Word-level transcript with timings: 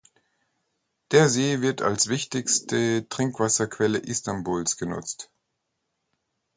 Der 1.11 1.29
See 1.29 1.61
wird 1.61 1.83
als 1.83 2.07
wichtigste 2.07 3.07
Trinkwasserquelle 3.07 3.99
Istanbuls 3.99 4.77
genutzt. 4.77 5.29